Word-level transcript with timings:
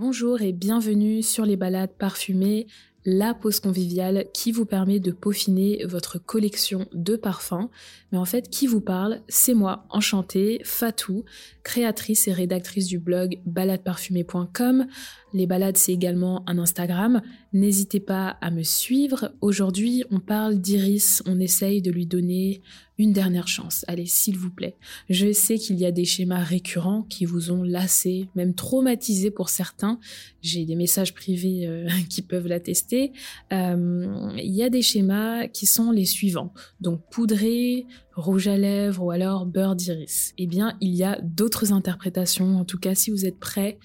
Bonjour 0.00 0.40
et 0.40 0.52
bienvenue 0.52 1.22
sur 1.22 1.44
les 1.44 1.56
balades 1.56 1.92
parfumées, 1.92 2.68
la 3.04 3.34
pause 3.34 3.60
conviviale 3.60 4.24
qui 4.32 4.50
vous 4.50 4.64
permet 4.64 4.98
de 4.98 5.12
peaufiner 5.12 5.84
votre 5.84 6.18
collection 6.18 6.86
de 6.94 7.16
parfums. 7.16 7.68
Mais 8.10 8.16
en 8.16 8.24
fait, 8.24 8.48
qui 8.48 8.66
vous 8.66 8.80
parle 8.80 9.20
C'est 9.28 9.52
moi, 9.52 9.84
enchantée, 9.90 10.62
Fatou, 10.64 11.26
créatrice 11.64 12.28
et 12.28 12.32
rédactrice 12.32 12.86
du 12.86 12.98
blog 12.98 13.40
baladeparfumée.com. 13.44 14.86
Les 15.34 15.46
balades, 15.46 15.76
c'est 15.76 15.92
également 15.92 16.48
un 16.48 16.58
Instagram. 16.58 17.20
N'hésitez 17.52 18.00
pas 18.00 18.38
à 18.40 18.50
me 18.50 18.62
suivre. 18.62 19.32
Aujourd'hui, 19.42 20.04
on 20.10 20.18
parle 20.18 20.62
d'Iris. 20.62 21.22
On 21.26 21.38
essaye 21.40 21.82
de 21.82 21.90
lui 21.90 22.06
donner 22.06 22.62
une 23.00 23.12
dernière 23.14 23.48
chance. 23.48 23.82
Allez, 23.88 24.04
s'il 24.04 24.36
vous 24.36 24.50
plaît. 24.50 24.76
Je 25.08 25.32
sais 25.32 25.56
qu'il 25.56 25.80
y 25.80 25.86
a 25.86 25.90
des 25.90 26.04
schémas 26.04 26.44
récurrents 26.44 27.02
qui 27.04 27.24
vous 27.24 27.50
ont 27.50 27.62
lassé, 27.62 28.28
même 28.34 28.54
traumatisé 28.54 29.30
pour 29.30 29.48
certains. 29.48 29.98
J'ai 30.42 30.66
des 30.66 30.76
messages 30.76 31.14
privés 31.14 31.66
euh, 31.66 31.88
qui 32.10 32.20
peuvent 32.20 32.46
l'attester. 32.46 33.12
Euh, 33.54 34.30
il 34.36 34.54
y 34.54 34.62
a 34.62 34.68
des 34.68 34.82
schémas 34.82 35.48
qui 35.48 35.64
sont 35.64 35.92
les 35.92 36.04
suivants. 36.04 36.52
Donc 36.82 37.00
poudré, 37.10 37.86
rouge 38.14 38.48
à 38.48 38.58
lèvres 38.58 39.02
ou 39.02 39.10
alors 39.10 39.46
beurre 39.46 39.76
d'iris. 39.76 40.34
Eh 40.36 40.46
bien, 40.46 40.76
il 40.82 40.94
y 40.94 41.02
a 41.02 41.18
d'autres 41.22 41.72
interprétations. 41.72 42.58
En 42.58 42.66
tout 42.66 42.78
cas, 42.78 42.94
si 42.94 43.10
vous 43.10 43.24
êtes 43.24 43.38
prêts, 43.38 43.78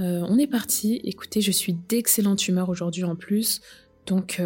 euh, 0.00 0.24
on 0.26 0.38
est 0.38 0.46
parti. 0.46 0.98
Écoutez, 1.04 1.42
je 1.42 1.50
suis 1.50 1.74
d'excellente 1.74 2.48
humeur 2.48 2.70
aujourd'hui 2.70 3.04
en 3.04 3.16
plus. 3.16 3.60
Donc, 4.06 4.40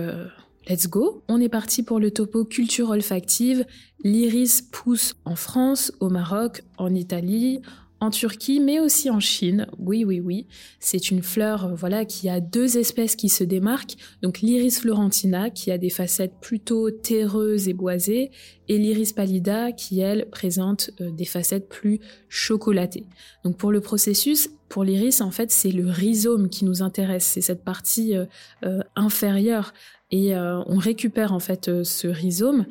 let's 0.68 0.88
go. 0.88 1.22
On 1.28 1.40
est 1.40 1.48
parti 1.48 1.82
pour 1.82 2.00
le 2.00 2.10
topo 2.10 2.44
culture 2.44 2.90
olfactive. 2.90 3.64
L'iris 4.02 4.62
pousse 4.62 5.14
en 5.24 5.36
France, 5.36 5.92
au 6.00 6.08
Maroc, 6.08 6.62
en 6.78 6.94
Italie, 6.94 7.60
en 8.00 8.10
Turquie, 8.10 8.60
mais 8.60 8.78
aussi 8.78 9.08
en 9.08 9.20
Chine. 9.20 9.66
Oui, 9.78 10.04
oui, 10.04 10.20
oui. 10.20 10.46
C'est 10.80 11.10
une 11.10 11.22
fleur, 11.22 11.64
euh, 11.64 11.74
voilà, 11.74 12.04
qui 12.04 12.28
a 12.28 12.40
deux 12.40 12.76
espèces 12.76 13.16
qui 13.16 13.28
se 13.28 13.42
démarquent. 13.42 13.96
Donc 14.22 14.40
l'iris 14.40 14.80
florentina, 14.80 15.50
qui 15.50 15.72
a 15.72 15.78
des 15.78 15.88
facettes 15.88 16.34
plutôt 16.40 16.90
terreuses 16.90 17.68
et 17.68 17.72
boisées, 17.72 18.30
et 18.68 18.78
l'iris 18.78 19.12
pallida, 19.14 19.72
qui 19.72 20.00
elle 20.00 20.28
présente 20.28 20.90
euh, 21.00 21.10
des 21.10 21.24
facettes 21.24 21.68
plus 21.68 22.00
chocolatées. 22.28 23.06
Donc 23.44 23.56
pour 23.56 23.72
le 23.72 23.80
processus, 23.80 24.50
pour 24.68 24.84
l'iris, 24.84 25.22
en 25.22 25.30
fait, 25.30 25.50
c'est 25.50 25.70
le 25.70 25.88
rhizome 25.88 26.50
qui 26.50 26.64
nous 26.64 26.82
intéresse. 26.82 27.24
C'est 27.24 27.40
cette 27.40 27.64
partie 27.64 28.14
euh, 28.14 28.80
inférieure 28.94 29.72
et 30.16 30.34
euh, 30.34 30.62
on 30.64 30.78
récupère 30.78 31.34
en 31.34 31.40
fait 31.40 31.68
euh, 31.68 31.84
ce 31.84 32.08
rhizome 32.08 32.64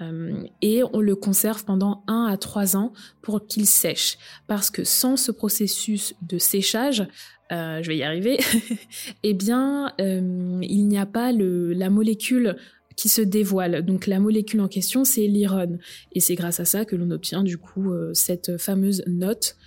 euh, 0.00 0.44
et 0.60 0.82
on 0.92 1.00
le 1.00 1.16
conserve 1.16 1.64
pendant 1.64 2.04
1 2.06 2.26
à 2.26 2.36
3 2.36 2.76
ans 2.76 2.92
pour 3.22 3.44
qu'il 3.44 3.66
sèche. 3.66 4.18
Parce 4.46 4.70
que 4.70 4.84
sans 4.84 5.16
ce 5.16 5.32
processus 5.32 6.14
de 6.22 6.38
séchage, 6.38 7.08
je 7.50 7.86
vais 7.86 7.98
y 7.98 8.02
arriver, 8.02 8.38
eh 9.24 9.34
bien, 9.34 9.92
il 9.98 10.88
n'y 10.88 10.96
a 10.96 11.04
pas 11.04 11.32
la 11.32 11.90
molécule 11.90 12.56
qui 12.96 13.10
se 13.10 13.20
dévoile. 13.20 13.84
Donc 13.84 14.06
la 14.06 14.20
molécule 14.20 14.62
en 14.62 14.68
question, 14.68 15.04
c'est 15.04 15.26
l'iron. 15.26 15.78
Et 16.12 16.20
c'est 16.20 16.34
grâce 16.34 16.60
à 16.60 16.64
ça 16.64 16.86
que 16.86 16.96
l'on 16.96 17.10
obtient 17.10 17.42
du 17.42 17.58
coup 17.58 17.92
cette 18.14 18.56
fameuse 18.56 19.02
note 19.06 19.58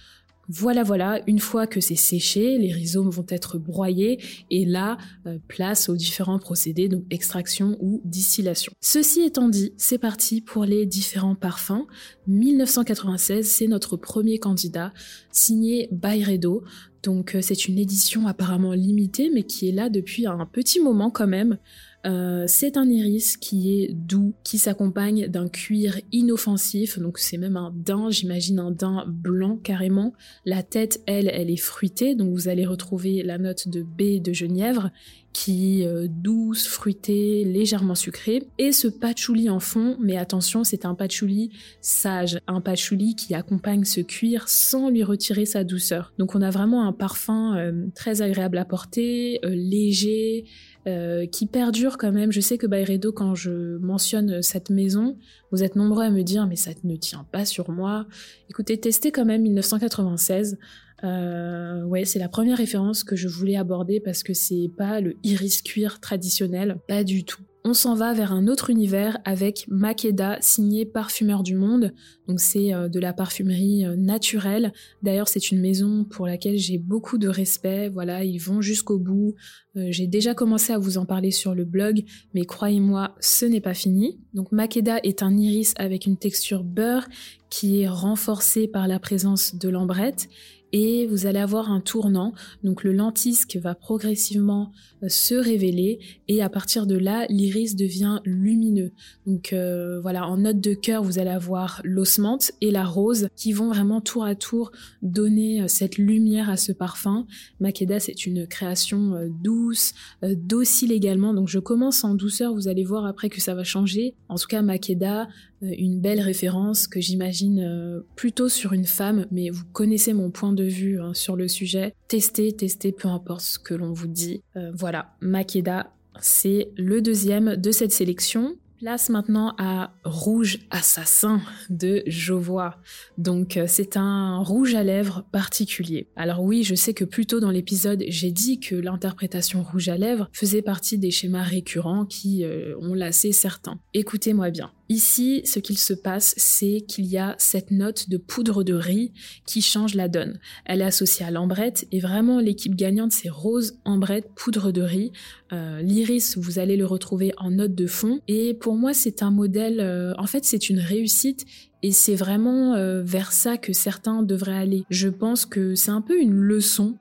voilà, 0.48 0.84
voilà, 0.84 1.22
une 1.28 1.40
fois 1.40 1.68
que 1.68 1.82
c'est 1.82 1.96
séché, 1.96 2.58
les 2.58 2.72
rhizomes 2.72 3.10
vont 3.10 3.26
être 3.30 3.58
broyés 3.58 4.20
et 4.52 4.66
là, 4.66 4.98
euh, 5.26 5.38
place 5.48 5.90
aux 5.90 5.96
différents 5.96 6.40
procédés, 6.40 6.88
donc 6.88 7.04
extraction 7.10 7.78
ou 7.80 8.02
distillation. 8.06 8.72
Ceci 8.82 9.22
étant 9.22 9.50
dit, 9.50 9.74
c'est 9.78 9.98
parti 9.98 10.42
pour 10.42 10.66
les 10.66 10.86
différents 10.86 11.36
parfums. 11.36 11.86
1996, 12.28 13.48
c'est 13.48 13.68
notre 13.68 13.98
premier 13.98 14.38
candidat, 14.40 14.94
signé 15.32 15.90
Byredo. 15.92 16.64
Donc 17.04 17.36
euh, 17.36 17.42
c'est 17.42 17.68
une 17.68 17.78
édition 17.78 18.28
apparemment 18.28 18.74
limitée, 18.74 19.30
mais 19.34 19.44
qui 19.44 19.70
est 19.70 19.72
là 19.72 19.90
depuis 19.90 20.26
un 20.26 20.46
petit 20.46 20.80
moment 20.80 21.12
quand 21.12 21.28
même. 21.28 21.58
Euh, 22.06 22.46
c'est 22.48 22.78
un 22.78 22.88
iris 22.88 23.38
qui 23.38 23.82
est 23.82 23.94
doux, 23.94 24.34
qui 24.44 24.58
s'accompagne 24.58 25.28
d'un 25.28 25.48
cuir 25.48 26.00
inoffensif, 26.12 27.00
donc 27.00 27.18
c'est 27.18 27.38
même 27.38 27.58
un 27.58 27.74
daim, 27.76 28.10
j'imagine 28.12 28.60
un 28.60 28.72
daim 28.72 29.06
blanc 29.08 29.58
carrément. 29.58 30.14
La 30.46 30.62
tête, 30.62 31.02
elle, 31.08 31.30
elle 31.34 31.50
est 31.50 31.58
fruitée, 31.58 32.16
donc 32.16 32.32
vous 32.32 32.48
allez 32.48 32.66
retrouver 32.66 33.24
la 33.24 33.38
note 33.38 33.68
de 33.68 33.82
B 33.82 34.22
de 34.22 34.34
Genièvre, 34.34 34.92
qui 35.34 35.82
est 35.82 35.88
euh, 35.88 36.08
douce, 36.08 36.66
fruitée, 36.66 37.44
légèrement 37.44 37.96
sucrée. 37.96 38.44
Et 38.58 38.72
ce 38.72 38.88
patchouli 38.88 39.50
en 39.50 39.60
fond, 39.60 39.98
mais 40.00 40.16
attention, 40.16 40.64
c'est 40.64 40.86
un 40.86 40.96
patchouli 40.96 41.52
sage, 41.82 42.40
un 42.48 42.62
patchouli 42.62 43.16
qui 43.16 43.34
accompagne 43.34 43.84
ce 43.84 44.00
cuir 44.00 44.48
sans 44.48 44.90
lui 44.90 45.04
retirer 45.04 45.46
sa 45.46 45.66
douceur. 45.66 46.14
Donc 46.20 46.36
on 46.36 46.42
a 46.42 46.52
vraiment 46.52 46.88
un 46.88 46.94
parfum 46.94 47.58
euh, 47.58 47.88
très 47.96 48.22
agréable 48.22 48.58
à 48.58 48.64
porter, 48.64 49.40
léger, 49.44 50.46
euh, 50.88 51.26
qui 51.26 51.48
perdure 51.48 51.98
quand 51.98 52.12
même. 52.12 52.32
Je 52.32 52.42
sais 52.42 52.58
que 52.58 52.68
Bayredo, 52.68 53.12
quand 53.12 53.36
je 53.36 53.78
mentionne 53.78 54.42
cette 54.42 54.70
maison, 54.70 55.18
vous 55.52 55.64
êtes 55.64 55.76
nombreux 55.76 56.04
à 56.04 56.12
me 56.12 56.22
dire 56.22 56.48
mais 56.48 56.56
ça 56.56 56.72
ne 56.84 56.96
tient 56.96 57.26
pas 57.32 57.46
sur 57.46 57.72
moi. 57.72 58.06
Écoutez, 58.50 58.80
testez 58.80 59.12
quand 59.12 59.26
même 59.26 59.42
1996. 59.42 60.58
Euh, 61.04 61.84
ouais, 61.84 62.06
c'est 62.06 62.20
la 62.20 62.30
première 62.30 62.58
référence 62.58 63.04
que 63.04 63.16
je 63.16 63.28
voulais 63.28 63.58
aborder 63.58 64.00
parce 64.00 64.24
que 64.24 64.34
c'est 64.34 64.70
pas 64.78 65.02
le 65.02 65.16
iris 65.24 65.62
cuir 65.62 66.00
traditionnel, 66.00 66.78
pas 66.88 67.04
du 67.04 67.26
tout 67.26 67.44
on 67.66 67.74
s'en 67.74 67.96
va 67.96 68.14
vers 68.14 68.32
un 68.32 68.48
autre 68.48 68.70
univers 68.70 69.18
avec 69.26 69.66
Makeda, 69.70 70.38
signé 70.40 70.86
Parfumeur 70.86 71.42
du 71.42 71.56
Monde. 71.56 71.94
Donc 72.28 72.40
c'est 72.40 72.72
euh, 72.72 72.90
de 72.90 73.00
la 73.00 73.12
parfumerie 73.12 73.84
euh, 73.84 73.96
naturelle. 73.96 74.72
D'ailleurs, 75.02 75.28
c'est 75.28 75.50
une 75.50 75.60
maison 75.60 76.06
pour 76.06 76.28
laquelle 76.28 76.60
j'ai 76.60 76.78
beaucoup 76.78 77.18
de 77.18 77.28
respect. 77.28 77.90
Voilà, 77.90 78.24
ils 78.24 78.38
vont 78.38 78.62
jusqu'au 78.62 79.00
bout. 79.00 79.34
Euh, 79.78 79.88
j'ai 79.90 80.06
déjà 80.06 80.36
commencé 80.36 80.74
à 80.74 80.78
vous 80.78 81.00
en 81.00 81.08
parler 81.08 81.32
sur 81.32 81.56
le 81.56 81.66
blog, 81.66 82.04
mais 82.36 82.46
croyez-moi, 82.46 83.16
ce 83.20 83.46
n'est 83.48 83.62
pas 83.62 83.74
fini. 83.74 84.20
Donc 84.36 84.52
Makeda 84.52 85.00
est 85.02 85.24
un 85.24 85.36
iris 85.36 85.74
avec 85.78 86.06
une 86.06 86.18
texture 86.18 86.64
beurre 86.64 87.08
qui 87.50 87.82
est 87.82 87.90
renforcée 87.90 88.68
par 88.68 88.88
la 88.88 89.00
présence 89.00 89.56
de 89.56 89.70
l'ambrette 89.70 90.28
et 90.76 91.08
vous 91.08 91.26
allez 91.26 91.40
avoir 91.40 91.72
un 91.72 91.80
tournant. 91.80 92.34
Donc 92.66 92.84
le 92.84 92.92
lentisque 92.92 93.58
va 93.64 93.76
progressivement 93.76 94.74
euh, 95.02 95.08
se 95.08 95.34
révéler 95.34 96.00
et 96.28 96.44
à 96.44 96.50
partir 96.50 96.86
de 96.86 96.98
là, 96.98 97.26
l'iris 97.30 97.78
devient 97.78 98.20
lumineux. 98.26 98.92
Donc 99.26 99.54
euh, 99.54 100.02
voilà, 100.02 100.28
en 100.28 100.36
note 100.36 100.60
de 100.60 100.74
cœur, 100.74 101.02
vous 101.02 101.18
allez 101.18 101.30
avoir 101.30 101.80
l'osmante 101.86 102.52
et 102.60 102.72
la 102.72 102.84
rose 102.84 103.30
qui 103.38 103.54
vont 103.54 103.70
vraiment 103.70 104.02
tour 104.02 104.26
à 104.26 104.36
tour 104.36 104.74
donner 105.02 105.62
euh, 105.62 105.70
cette 105.70 105.98
lumière 105.98 106.50
à 106.50 106.58
ce 106.58 106.74
parfum. 106.74 107.26
Makeda, 107.62 108.02
c'est 108.02 108.26
une 108.26 108.46
création 108.46 109.14
douce, 109.30 109.94
docile 110.24 110.92
également. 110.92 111.34
Donc 111.34 111.48
je 111.48 111.60
commence 111.60 112.04
en 112.04 112.16
douceur, 112.16 112.54
vous 112.54 112.68
allez 112.68 112.84
voir 112.84 113.06
après 113.06 113.30
que 113.30 113.40
ça 113.40 113.56
va 113.56 113.64
changer. 113.64 114.14
En 114.28 114.36
tout 114.36 114.48
cas, 114.48 114.62
Makeda, 114.62 115.30
une 115.78 116.00
belle 116.00 116.22
référence 116.22 116.88
que 116.88 117.02
j'imagine 117.02 118.04
plutôt 118.16 118.50
sur 118.50 118.74
une 118.74 118.86
femme, 118.86 119.26
mais 119.32 119.50
vous 119.50 119.66
connaissez 119.74 120.14
mon 120.14 120.32
point 120.32 120.54
de 120.54 120.64
vue 120.64 121.00
hein, 121.00 121.14
sur 121.14 121.36
le 121.36 121.48
sujet. 121.48 121.94
Testez, 122.08 122.54
testez, 122.54 122.92
peu 122.92 123.08
importe 123.08 123.42
ce 123.42 123.60
que 123.60 123.74
l'on 123.74 123.94
vous 123.94 124.08
dit. 124.08 124.42
Euh, 124.56 124.72
voilà, 124.74 125.16
Makeda, 125.22 125.92
c'est 126.20 126.70
le 126.78 127.02
deuxième 127.02 127.56
de 127.56 127.72
cette 127.72 127.92
sélection. 127.92 128.56
Place 128.80 129.10
maintenant 129.10 129.56
à 129.58 129.94
Rouge 130.04 130.60
Assassin 130.70 131.42
de 131.70 132.04
Jovois. 132.08 132.76
Donc 133.18 133.56
euh, 133.56 133.66
c'est 133.68 133.96
un 133.96 134.40
rouge 134.40 134.76
à 134.76 134.84
lèvres 134.84 135.24
particulier. 135.32 136.10
Alors 136.16 136.44
oui, 136.44 136.64
je 136.64 136.76
sais 136.76 136.94
que 136.94 137.06
plus 137.06 137.26
tôt 137.26 137.40
dans 137.40 137.52
l'épisode, 137.52 138.04
j'ai 138.10 138.32
dit 138.32 138.60
que 138.60 138.76
l'interprétation 138.76 139.64
rouge 139.64 139.88
à 139.88 139.98
lèvres 139.98 140.30
faisait 140.34 140.62
partie 140.62 140.98
des 140.98 141.10
schémas 141.10 141.44
récurrents 141.44 142.06
qui 142.06 142.44
euh, 142.44 142.76
ont 142.82 142.94
lassé 142.94 143.32
certains. 143.32 143.80
Écoutez-moi 143.94 144.52
bien. 144.52 144.72
Ici, 144.88 145.42
ce 145.46 145.58
qu'il 145.58 145.80
se 145.80 145.94
passe, 145.94 146.36
c'est 146.38 146.82
qu'il 146.88 147.06
y 147.06 147.18
a 147.18 147.36
cette 147.40 147.72
note 147.72 148.08
de 148.08 148.18
poudre 148.18 148.64
de 148.64 148.74
riz 148.74 149.14
qui 149.48 149.64
change 149.64 149.96
la 149.96 150.08
donne. 150.08 150.40
Elle 150.66 150.82
est 150.82 150.86
associée 150.86 151.26
à 151.26 151.32
l'ambrette 151.32 151.88
et 151.92 152.00
vraiment 152.00 152.40
l'équipe 152.40 152.76
gagnante, 152.76 153.12
c'est 153.12 153.30
rose, 153.30 153.80
ambrette, 153.84 154.30
poudre 154.36 154.72
de 154.72 154.84
riz. 154.84 155.12
Euh, 155.54 155.82
l'iris, 155.82 156.38
vous 156.38 156.60
allez 156.60 156.78
le 156.78 156.86
retrouver 156.86 157.34
en 157.38 157.50
note 157.50 157.74
de 157.74 157.88
fond. 157.88 158.20
Et 158.28 158.54
pour 158.54 158.76
moi, 158.76 158.94
c'est 158.94 159.24
un 159.24 159.32
modèle, 159.32 159.80
euh, 159.80 160.14
en 160.20 160.28
fait, 160.28 160.46
c'est 160.46 160.70
une 160.70 160.80
réussite 160.80 161.46
et 161.82 161.92
c'est 161.92 162.16
vraiment 162.16 162.76
euh, 162.76 163.02
vers 163.02 163.32
ça 163.32 163.58
que 163.58 163.74
certains 163.74 164.22
devraient 164.22 164.58
aller. 164.58 164.84
Je 164.92 165.10
pense 165.10 165.48
que 165.48 165.74
c'est 165.74 165.92
un 165.92 166.02
peu 166.02 166.20
une 166.20 166.34
leçon 166.34 166.98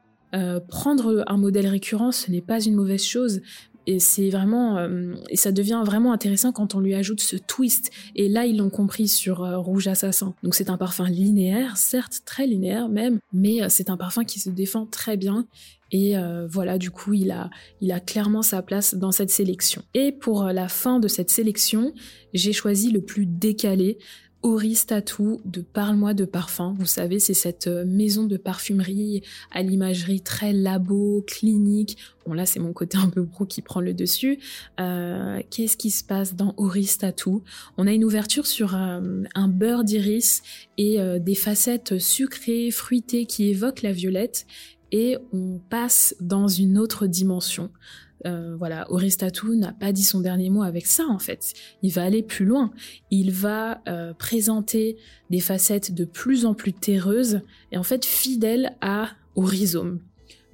prendre 0.67 1.23
un 1.29 1.37
modèle 1.37 1.69
récurrent, 1.69 2.11
ce 2.11 2.29
n'est 2.29 2.41
pas 2.41 2.61
une 2.61 2.75
mauvaise 2.75 3.05
chose, 3.05 3.41
et 3.87 3.99
c'est 3.99 4.31
vraiment 4.31 4.79
euh, 4.79 5.15
et 5.29 5.37
ça 5.37 5.53
devient 5.53 5.83
vraiment 5.85 6.13
intéressant 6.13 6.53
quand 6.53 6.75
on 6.75 6.81
lui 6.81 6.95
ajoute 6.95 7.21
ce 7.21 7.37
twist. 7.37 7.91
Et 8.15 8.29
là 8.29 8.47
ils 8.47 8.57
l'ont 8.57 8.71
compris 8.71 9.09
sur 9.09 9.45
euh, 9.45 9.59
Rouge 9.59 9.89
Assassin. 9.89 10.35
Donc 10.43 10.55
c'est 10.55 10.71
un 10.71 10.77
parfum 10.77 11.09
linéaire 11.09 11.77
certes 11.77 12.23
très 12.25 12.47
linéaire 12.47 12.89
même 12.89 13.19
mais 13.33 13.63
euh, 13.63 13.67
c'est 13.69 13.91
un 13.91 13.97
parfum 13.97 14.25
qui 14.25 14.41
se 14.41 14.51
défend 14.51 14.87
très 14.87 15.17
bien. 15.17 15.47
Et 15.93 16.17
voilà 16.51 16.77
du 16.77 16.91
coup 16.91 17.13
il 17.13 17.31
a 17.31 17.51
il 17.81 17.93
a 17.93 18.01
clairement 18.01 18.43
sa 18.43 18.63
place 18.63 18.97
dans 18.97 19.13
cette 19.13 19.31
sélection. 19.31 19.83
Et 19.95 20.11
pour 20.11 20.43
la 20.47 20.67
fin 20.67 20.99
de 20.99 21.07
cette 21.07 21.31
sélection 21.31 21.93
j'ai 22.33 22.53
choisi 22.53 22.91
le 22.91 23.01
plus 23.01 23.27
décalé 23.27 23.99
Tattoo 24.87 25.41
de 25.47 25.63
Parle-moi 25.63 26.13
de 26.13 26.27
parfum. 26.27 26.77
Vous 26.79 26.85
savez, 26.87 27.19
c'est 27.19 27.33
cette 27.33 27.67
euh, 27.67 27.87
maison 27.87 28.25
de 28.25 28.37
parfumerie 28.37 29.23
à 29.51 29.63
l'imagerie 29.63 30.21
très 30.21 30.53
labo, 30.53 31.25
clinique. 31.27 31.97
Bon 32.27 32.35
là, 32.35 32.45
c'est 32.45 32.61
mon 32.61 32.75
côté 32.75 32.99
un 32.99 33.09
peu 33.09 33.25
pro 33.25 33.47
qui 33.47 33.63
prend 33.63 33.81
le 33.81 33.95
dessus. 33.95 34.39
Euh, 34.81 35.41
qu'est-ce 35.51 35.79
qui 35.79 35.91
se 35.91 36.05
passe 36.05 36.35
dans 36.35 36.55
Tattoo 36.99 37.43
On 37.79 37.87
a 37.87 37.93
une 37.93 38.05
ouverture 38.05 38.47
sur 38.47 38.75
euh, 38.75 39.23
un 39.35 39.49
beurre 39.49 39.83
d'iris 39.83 40.43
et 40.77 40.99
des 41.21 41.37
facettes 41.37 41.99
sucrées, 41.99 42.73
fruitées 42.73 43.27
qui 43.27 43.49
évoquent 43.49 43.83
la 43.83 43.93
violette 43.93 44.45
et 44.95 45.19
on 45.33 45.59
passe 45.59 46.15
dans 46.21 46.47
une 46.47 46.79
autre 46.79 47.09
dimension. 47.09 47.71
Euh, 48.27 48.55
voilà, 48.57 48.89
Oristatou 48.93 49.57
n'a 49.57 49.73
pas 49.73 49.91
dit 49.91 50.05
son 50.05 50.21
dernier 50.21 50.51
mot 50.51 50.63
avec 50.63 50.87
ça 50.87 51.05
en 51.09 51.19
fait. 51.19 51.53
Il 51.83 51.91
va 51.91 52.05
aller 52.05 52.23
plus 52.23 52.45
loin. 52.45 52.71
Il 53.11 53.33
va 53.33 53.83
euh, 53.89 54.15
présenter 54.15 54.97
des 55.31 55.41
facettes 55.41 55.93
de 55.93 56.05
plus 56.05 56.47
en 56.47 56.55
plus 56.55 56.73
terreuses 56.73 57.41
et 57.73 57.77
en 57.77 57.83
fait 57.83 58.05
fidèles 58.05 58.77
à 58.81 59.09
au 59.35 59.43
rhizome. 59.43 59.99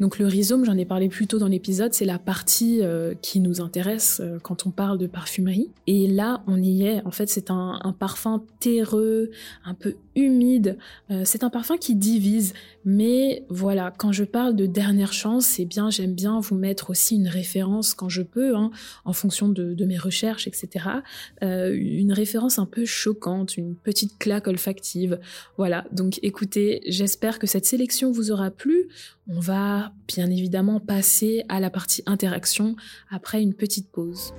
Donc 0.00 0.19
le 0.19 0.26
rhizome, 0.26 0.64
j'en 0.64 0.79
ai 0.79 0.87
parlé 0.87 1.11
plus 1.11 1.26
tôt 1.26 1.38
dans 1.38 1.47
l'épisode, 1.47 1.93
c'est 1.93 2.06
la 2.06 2.19
partie 2.19 2.79
euh, 2.81 3.14
qui 3.20 3.38
nous 3.38 3.61
intéresse 3.61 4.20
euh, 4.25 4.38
quand 4.43 4.67
on 4.67 4.70
parle 4.70 4.97
de 4.97 5.06
parfumerie. 5.06 5.70
Et 5.87 6.06
là, 6.06 6.43
on 6.47 6.61
y 6.61 6.85
est. 6.85 7.05
En 7.05 7.11
fait, 7.11 7.29
c'est 7.29 7.50
un, 7.50 7.94
parfum 7.99 8.43
terreux, 8.61 9.31
un 9.62 9.75
peu 9.75 9.97
humide. 10.17 10.79
Euh, 11.11 11.23
c'est 11.26 11.44
un 11.44 11.50
parfum 11.50 11.76
qui 11.76 11.94
divise. 11.94 12.55
Mais 12.87 13.44
voilà, 13.50 13.93
quand 13.99 14.11
je 14.11 14.25
parle 14.25 14.56
de 14.56 14.64
dernière 14.64 15.12
chance, 15.12 15.44
c'est 15.44 15.67
bien, 15.67 15.91
j'aime 15.91 16.14
bien 16.14 16.41
vous 16.41 16.55
mettre 16.55 16.88
aussi 16.88 17.17
une 17.17 17.29
référence 17.29 17.93
quand 17.93 18.08
je 18.08 18.23
peux, 18.23 18.56
hein, 18.56 18.70
en 19.05 19.12
fonction 19.12 19.50
de, 19.50 19.85
mes 19.85 19.99
recherches, 19.99 20.46
etc. 20.46 20.87
une 21.43 22.12
référence 22.12 22.58
un 22.58 22.67
peu 22.67 22.85
choquante, 22.85 23.56
une 23.56 23.75
petite 23.75 24.19
claque 24.19 24.46
olfactive. 24.46 25.19
Voilà, 25.58 25.85
donc 25.93 26.20
écoutez, 26.23 26.81
j'espère 26.87 27.38
que 27.38 27.46
cette 27.46 27.67
sélection 27.67 28.12
vous 28.12 28.31
aura 28.31 28.50
plu. 28.50 28.88
On 29.32 29.38
va 29.38 29.93
bien 30.09 30.29
évidemment 30.29 30.81
passer 30.81 31.44
à 31.49 31.61
la 31.61 31.71
partie 31.71 32.03
interaction 32.06 32.75
après 33.11 33.41
une 33.41 33.55
petite 33.55 33.88
pause. 33.88 34.35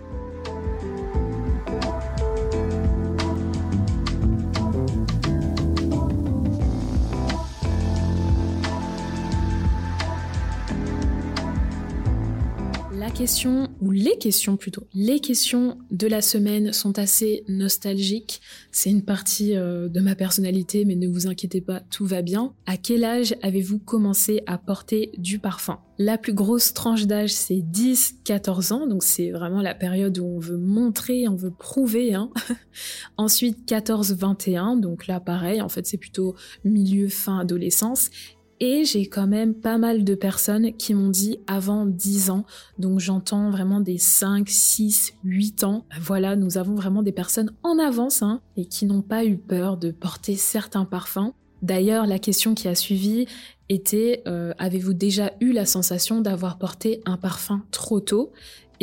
Question, 13.13 13.69
ou 13.81 13.91
les 13.91 14.17
questions 14.17 14.57
plutôt, 14.57 14.87
les 14.93 15.19
questions 15.19 15.77
de 15.91 16.07
la 16.07 16.21
semaine 16.21 16.71
sont 16.71 16.97
assez 16.97 17.43
nostalgiques. 17.47 18.41
C'est 18.71 18.89
une 18.89 19.03
partie 19.03 19.55
euh, 19.55 19.89
de 19.89 19.99
ma 19.99 20.15
personnalité, 20.15 20.85
mais 20.85 20.95
ne 20.95 21.07
vous 21.07 21.27
inquiétez 21.27 21.61
pas, 21.61 21.81
tout 21.91 22.05
va 22.05 22.21
bien. 22.21 22.53
À 22.65 22.77
quel 22.77 23.03
âge 23.03 23.35
avez-vous 23.41 23.79
commencé 23.79 24.41
à 24.47 24.57
porter 24.57 25.11
du 25.17 25.39
parfum? 25.39 25.79
La 25.97 26.17
plus 26.17 26.33
grosse 26.33 26.73
tranche 26.73 27.05
d'âge, 27.05 27.33
c'est 27.33 27.61
10-14 27.61 28.73
ans, 28.73 28.87
donc 28.87 29.03
c'est 29.03 29.31
vraiment 29.31 29.61
la 29.61 29.75
période 29.75 30.17
où 30.17 30.25
on 30.25 30.39
veut 30.39 30.57
montrer, 30.57 31.27
on 31.27 31.35
veut 31.35 31.51
prouver. 31.51 32.13
Hein. 32.13 32.29
Ensuite, 33.17 33.69
14-21, 33.69 34.79
donc 34.79 35.07
là 35.07 35.19
pareil, 35.19 35.61
en 35.61 35.69
fait 35.69 35.85
c'est 35.85 35.97
plutôt 35.97 36.35
milieu 36.63 37.07
fin 37.07 37.39
adolescence. 37.39 38.09
Et 38.63 38.85
j'ai 38.85 39.07
quand 39.07 39.25
même 39.25 39.55
pas 39.55 39.79
mal 39.79 40.03
de 40.03 40.13
personnes 40.13 40.73
qui 40.73 40.93
m'ont 40.93 41.09
dit 41.09 41.39
avant 41.47 41.87
10 41.87 42.29
ans. 42.29 42.45
Donc 42.77 42.99
j'entends 42.99 43.49
vraiment 43.49 43.79
des 43.79 43.97
5, 43.97 44.47
6, 44.47 45.15
8 45.23 45.63
ans. 45.63 45.85
Voilà, 45.99 46.35
nous 46.35 46.59
avons 46.59 46.75
vraiment 46.75 47.01
des 47.01 47.11
personnes 47.11 47.51
en 47.63 47.79
avance 47.79 48.21
hein, 48.21 48.39
et 48.57 48.67
qui 48.67 48.85
n'ont 48.85 49.01
pas 49.01 49.25
eu 49.25 49.37
peur 49.37 49.77
de 49.77 49.89
porter 49.89 50.35
certains 50.35 50.85
parfums. 50.85 51.33
D'ailleurs, 51.63 52.05
la 52.05 52.19
question 52.19 52.53
qui 52.53 52.67
a 52.67 52.75
suivi 52.75 53.25
était 53.67 54.21
euh, 54.27 54.53
avez-vous 54.59 54.93
déjà 54.93 55.31
eu 55.41 55.53
la 55.53 55.65
sensation 55.65 56.21
d'avoir 56.21 56.59
porté 56.59 57.01
un 57.05 57.17
parfum 57.17 57.63
trop 57.71 57.99
tôt? 57.99 58.31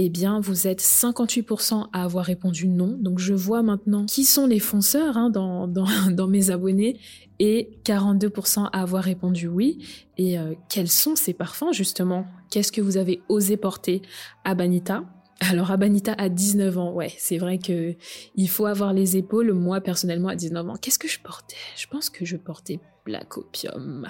Eh 0.01 0.11
bien, 0.11 0.39
vous 0.39 0.69
êtes 0.69 0.81
58% 0.81 1.89
à 1.93 2.05
avoir 2.05 2.25
répondu 2.25 2.69
non. 2.69 2.97
Donc, 3.01 3.19
je 3.19 3.35
vois 3.35 3.65
maintenant 3.65 4.07
qui 4.07 4.23
sont 4.23 4.47
les 4.47 4.61
fonceurs 4.61 5.17
hein, 5.17 5.29
dans, 5.29 5.67
mes 6.29 6.51
abonnés 6.51 7.01
et 7.41 7.81
42% 7.85 8.69
à 8.73 8.81
avoir 8.81 9.03
répondu 9.03 9.49
oui. 9.49 9.85
Et 10.17 10.39
euh, 10.39 10.55
quels 10.69 10.89
sont 10.89 11.17
ces 11.17 11.35
parfums, 11.35 11.73
justement? 11.73 12.27
Qu'est-ce 12.49 12.71
que 12.71 12.81
vous 12.81 12.97
avez 12.97 13.23
osé 13.29 13.57
porter 13.57 14.01
à 14.45 14.55
Banita? 14.55 15.03
Alors 15.41 15.73
Abanita 15.73 16.13
a 16.13 16.29
19 16.29 16.79
ans, 16.79 16.93
ouais, 16.93 17.13
c'est 17.17 17.39
vrai 17.39 17.59
que 17.59 17.95
il 18.35 18.49
faut 18.49 18.67
avoir 18.67 18.93
les 18.93 19.17
épaules. 19.17 19.53
Moi 19.53 19.81
personnellement 19.81 20.31
à 20.31 20.35
19 20.35 20.69
ans, 20.69 20.75
qu'est-ce 20.75 20.99
que 20.99 21.07
je 21.07 21.21
portais? 21.21 21.55
Je 21.77 21.87
pense 21.87 22.11
que 22.11 22.25
je 22.25 22.37
portais 22.37 22.81
Black 23.05 23.39
Opium. 23.39 24.09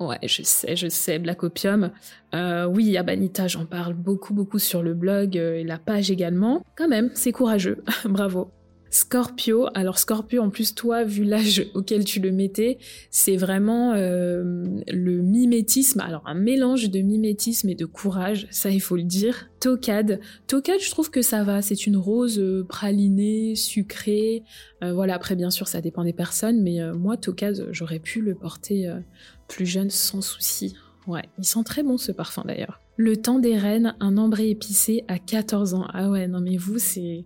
Ouais, 0.00 0.18
je 0.22 0.42
sais, 0.42 0.76
je 0.76 0.88
sais, 0.88 1.18
Black 1.18 1.42
Opium. 1.42 1.90
Euh, 2.34 2.64
oui, 2.64 2.96
Abanita, 2.96 3.48
j'en 3.48 3.66
parle 3.66 3.92
beaucoup, 3.92 4.32
beaucoup 4.32 4.58
sur 4.58 4.82
le 4.82 4.94
blog 4.94 5.36
euh, 5.36 5.56
et 5.56 5.64
la 5.64 5.78
page 5.78 6.10
également. 6.10 6.64
Quand 6.74 6.88
même, 6.88 7.10
c'est 7.14 7.32
courageux. 7.32 7.84
Bravo. 8.06 8.50
Scorpio, 8.90 9.68
alors 9.74 9.98
Scorpio, 9.98 10.42
en 10.42 10.50
plus 10.50 10.74
toi, 10.74 11.04
vu 11.04 11.24
l'âge 11.24 11.66
auquel 11.74 12.04
tu 12.04 12.20
le 12.20 12.32
mettais, 12.32 12.78
c'est 13.10 13.36
vraiment 13.36 13.92
euh, 13.94 14.64
le 14.88 15.22
mimétisme, 15.22 16.00
alors 16.00 16.22
un 16.26 16.34
mélange 16.34 16.90
de 16.90 17.00
mimétisme 17.00 17.68
et 17.68 17.74
de 17.74 17.86
courage, 17.86 18.48
ça 18.50 18.70
il 18.70 18.80
faut 18.80 18.96
le 18.96 19.04
dire. 19.04 19.48
Tocade, 19.60 20.20
Tocade, 20.46 20.80
je 20.80 20.90
trouve 20.90 21.10
que 21.10 21.22
ça 21.22 21.44
va, 21.44 21.62
c'est 21.62 21.86
une 21.86 21.96
rose 21.96 22.38
euh, 22.38 22.64
pralinée, 22.68 23.54
sucrée, 23.54 24.42
euh, 24.82 24.92
voilà, 24.92 25.14
après 25.14 25.36
bien 25.36 25.50
sûr 25.50 25.68
ça 25.68 25.80
dépend 25.80 26.02
des 26.02 26.12
personnes, 26.12 26.60
mais 26.60 26.80
moi 26.92 27.16
Tocade, 27.16 27.68
j'aurais 27.70 28.00
pu 28.00 28.20
le 28.20 28.34
porter 28.34 28.92
plus 29.48 29.66
jeune 29.66 29.90
sans 29.90 30.20
souci. 30.20 30.74
Ouais, 31.06 31.24
il 31.38 31.44
sent 31.44 31.64
très 31.64 31.82
bon 31.82 31.96
ce 31.96 32.12
parfum 32.12 32.42
d'ailleurs. 32.46 32.80
Le 32.96 33.16
temps 33.16 33.38
des 33.38 33.56
reines, 33.56 33.94
un 34.00 34.18
ambré 34.18 34.50
épicé 34.50 35.04
à 35.08 35.18
14 35.18 35.74
ans. 35.74 35.86
Ah 35.92 36.10
ouais, 36.10 36.28
non 36.28 36.40
mais 36.40 36.56
vous, 36.56 36.78
c'est 36.78 37.24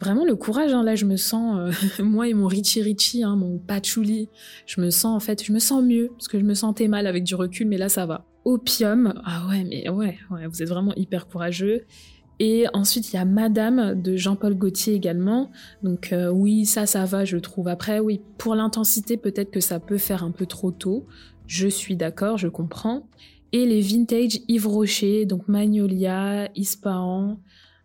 vraiment 0.00 0.24
le 0.24 0.34
courage. 0.36 0.72
Hein. 0.72 0.82
Là, 0.82 0.94
je 0.94 1.04
me 1.04 1.16
sens, 1.16 1.58
euh, 1.58 2.02
moi 2.02 2.28
et 2.28 2.34
mon 2.34 2.46
Richie 2.46 2.82
Richie, 2.82 3.22
hein, 3.22 3.36
mon 3.36 3.58
patchouli, 3.58 4.28
je 4.66 4.80
me 4.80 4.90
sens 4.90 5.16
en 5.16 5.20
fait, 5.20 5.44
je 5.44 5.52
me 5.52 5.58
sens 5.58 5.82
mieux 5.82 6.10
parce 6.12 6.28
que 6.28 6.38
je 6.38 6.44
me 6.44 6.54
sentais 6.54 6.88
mal 6.88 7.06
avec 7.06 7.24
du 7.24 7.34
recul, 7.34 7.68
mais 7.68 7.78
là, 7.78 7.88
ça 7.88 8.06
va. 8.06 8.26
Opium, 8.44 9.14
ah 9.24 9.46
ouais, 9.48 9.64
mais 9.64 9.88
ouais, 9.90 10.18
vous 10.30 10.62
êtes 10.62 10.68
vraiment 10.68 10.94
hyper 10.96 11.28
courageux. 11.28 11.84
Et 12.42 12.64
ensuite, 12.72 13.12
il 13.12 13.16
y 13.16 13.18
a 13.18 13.26
Madame 13.26 14.00
de 14.00 14.16
Jean-Paul 14.16 14.54
Gaultier 14.54 14.94
également. 14.94 15.50
Donc 15.82 16.14
euh, 16.14 16.30
oui, 16.30 16.64
ça, 16.64 16.86
ça 16.86 17.04
va, 17.04 17.26
je 17.26 17.36
trouve. 17.36 17.68
Après, 17.68 18.00
oui, 18.00 18.22
pour 18.38 18.54
l'intensité, 18.54 19.18
peut-être 19.18 19.50
que 19.50 19.60
ça 19.60 19.78
peut 19.78 19.98
faire 19.98 20.24
un 20.24 20.30
peu 20.30 20.46
trop 20.46 20.70
tôt. 20.70 21.06
Je 21.46 21.68
suis 21.68 21.96
d'accord, 21.96 22.38
je 22.38 22.48
comprends. 22.48 23.06
Et 23.52 23.66
les 23.66 23.82
vintage 23.82 24.38
Yves 24.48 24.68
Rocher, 24.68 25.26
donc 25.26 25.48
Magnolia, 25.48 26.48
Ispahan, 26.54 27.40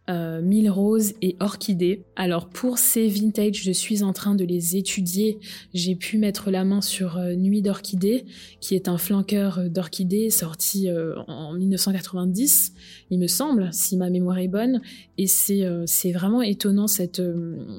euh, 0.08 0.40
Mille 0.42 0.70
Roses 0.70 1.14
et 1.24 1.36
Orchidée. 1.40 2.04
Alors 2.16 2.48
pour 2.48 2.78
ces 2.78 3.08
vintage, 3.08 3.64
je 3.64 3.72
suis 3.72 4.04
en 4.04 4.14
train 4.14 4.36
de 4.36 4.46
les 4.46 4.76
étudier. 4.76 5.40
J'ai 5.74 5.96
pu 5.96 6.20
mettre 6.20 6.52
la 6.52 6.64
main 6.64 6.82
sur 6.82 7.18
euh, 7.18 7.34
Nuit 7.34 7.64
d'Orchidée, 7.64 8.26
qui 8.62 8.76
est 8.76 8.88
un 8.88 9.00
flanqueur 9.00 9.58
euh, 9.58 9.68
d'orchidée 9.68 10.30
sorti 10.30 10.90
en 11.28 11.54
1990, 11.54 12.74
il 13.10 13.20
me 13.20 13.28
semble, 13.28 13.70
si 13.72 13.98
ma 13.98 14.12
mémoire 14.12 14.38
est 14.38 14.48
bonne. 14.48 14.82
Et 15.18 15.28
c'est 15.28 15.64
c'est 15.86 16.12
vraiment 16.12 16.42
étonnant 16.42 16.88
cette 16.88 17.22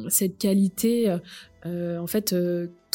cette 0.09 0.39
qualité. 0.39 1.15
en 1.65 2.07
fait, 2.07 2.35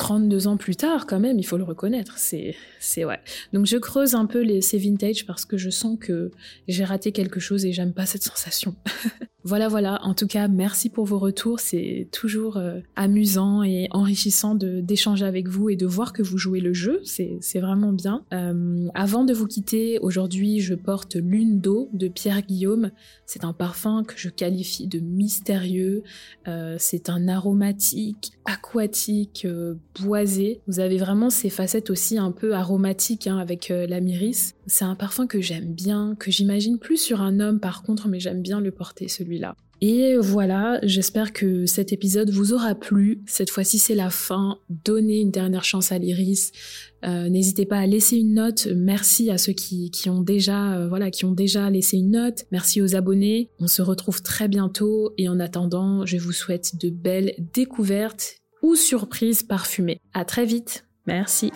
32 0.02 0.48
ans 0.48 0.58
plus 0.58 0.76
tard, 0.76 1.06
quand 1.06 1.20
même, 1.20 1.38
il 1.38 1.44
faut 1.44 1.58
le 1.58 1.64
reconnaître. 1.64 2.18
C'est, 2.18 2.56
c'est 2.80 3.06
ouais. 3.06 3.20
Donc 3.54 3.68
je 3.68 3.78
creuse 3.78 4.16
un 4.16 4.26
peu 4.26 4.42
les, 4.42 4.60
ces 4.60 4.80
vintage 4.80 5.28
parce 5.28 5.46
que 5.46 5.58
je 5.58 5.70
sens 5.70 5.96
que 6.00 6.32
j'ai 6.68 6.84
raté 6.84 7.12
quelque 7.12 7.40
chose 7.40 7.66
et 7.66 7.72
j'aime 7.72 7.94
pas 7.94 8.08
cette 8.08 8.24
sensation. 8.24 8.74
voilà, 9.44 9.68
voilà. 9.68 10.00
En 10.04 10.16
tout 10.16 10.26
cas, 10.26 10.48
merci 10.48 10.90
pour 10.90 11.06
vos 11.06 11.20
retours. 11.20 11.60
C'est 11.60 12.08
toujours 12.12 12.58
euh, 12.58 12.80
amusant 12.96 13.62
et 13.62 13.90
enrichissant 13.92 14.56
de, 14.56 14.82
d'échanger 14.82 15.24
avec 15.24 15.48
vous 15.48 15.70
et 15.70 15.76
de 15.76 15.86
voir 15.86 16.14
que 16.14 16.24
vous 16.24 16.40
jouez 16.40 16.62
le 16.62 16.74
jeu. 16.74 17.00
C'est, 17.04 17.38
c'est 17.40 17.60
vraiment 17.60 17.94
bien. 17.94 18.26
Euh, 18.34 18.88
avant 18.96 19.24
de 19.24 19.34
vous 19.36 19.46
quitter, 19.46 20.00
aujourd'hui, 20.00 20.62
je 20.62 20.74
porte 20.74 21.16
Lune 21.16 21.62
d'eau 21.62 21.90
de 21.94 22.08
Pierre 22.08 22.42
Guillaume. 22.42 22.90
C'est 23.28 23.44
un 23.44 23.54
parfum 23.54 24.04
que 24.04 24.16
je 24.18 24.30
qualifie 24.30 24.88
de 24.88 25.00
mystérieux. 25.00 26.02
Euh, 26.48 26.78
c'est 26.80 27.08
un 27.10 27.28
aromatique, 27.28 28.32
aquatique, 28.46 29.46
boisé. 30.00 30.62
Vous 30.68 30.80
avez 30.80 30.98
vraiment 30.98 31.30
ces 31.30 31.50
facettes 31.50 31.90
aussi 31.90 32.18
un 32.18 32.32
peu 32.32 32.54
aromatiques 32.54 33.28
hein, 33.28 33.38
avec 33.38 33.72
euh, 33.72 33.88
la. 33.88 34.02
C'est 34.68 34.86
un 34.86 34.96
parfum 34.96 35.28
que 35.28 35.42
j'aime 35.42 35.74
bien, 35.74 36.16
que 36.20 36.32
j'imagine 36.32 36.80
plus 36.80 36.98
sur 36.98 37.22
un 37.22 37.40
homme 37.40 37.60
par 37.60 37.84
contre, 37.84 38.08
mais 38.08 38.20
j'aime 38.20 38.42
bien 38.42 38.60
le 38.60 38.72
porter 38.72 39.08
celui-là. 39.08 39.56
Et 39.84 40.16
voilà, 40.16 40.80
j'espère 40.84 41.34
que 41.34 41.66
cet 41.66 41.92
épisode 41.92 42.30
vous 42.30 42.54
aura 42.54 42.76
plu. 42.76 43.24
Cette 43.26 43.50
fois-ci, 43.50 43.80
c'est 43.80 43.96
la 43.96 44.12
fin. 44.12 44.60
Donnez 44.70 45.22
une 45.22 45.32
dernière 45.32 45.64
chance 45.64 45.92
à 45.92 45.98
l'iris. 45.98 46.52
Euh, 47.04 47.30
n'hésitez 47.30 47.66
pas 47.66 47.80
à 47.80 47.88
laisser 47.88 48.18
une 48.18 48.36
note. 48.36 48.68
Merci 48.76 49.32
à 49.32 49.40
ceux 49.40 49.54
qui, 49.54 49.90
qui 49.90 50.08
ont 50.12 50.22
déjà, 50.22 50.76
euh, 50.76 50.88
voilà, 50.88 51.10
qui 51.10 51.26
ont 51.26 51.32
déjà 51.32 51.68
laissé 51.72 51.98
une 51.98 52.12
note. 52.12 52.46
Merci 52.52 52.80
aux 52.80 52.96
abonnés. 52.96 53.50
On 53.60 53.66
se 53.66 53.82
retrouve 53.82 54.22
très 54.22 54.48
bientôt. 54.48 55.14
Et 55.18 55.28
en 55.28 55.40
attendant, 55.40 56.06
je 56.06 56.18
vous 56.18 56.32
souhaite 56.32 56.76
de 56.80 56.92
belles 56.92 57.34
découvertes 57.52 58.41
ou 58.62 58.76
surprise 58.76 59.44
parfumée. 59.44 60.00
À 60.14 60.26
très 60.26 60.46
vite. 60.46 60.86
Merci. 61.08 61.52